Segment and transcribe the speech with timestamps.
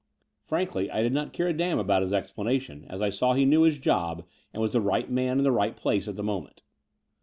[0.47, 3.45] Frankly I did not care a damn about his ex planation, as I saw he
[3.45, 6.63] knew his job and was the right man in the right place at the moment.